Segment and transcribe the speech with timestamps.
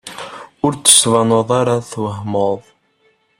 [0.65, 2.61] Ur d-tbaneḍ ara twehmeḍ.